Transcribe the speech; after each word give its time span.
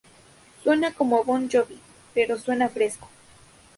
Suena 0.63 0.95
como 0.95 1.23
Bon 1.23 1.47
Jovi, 1.47 1.77
pero 2.15 2.35
suena 2.39 2.69
fresco. 2.69 3.07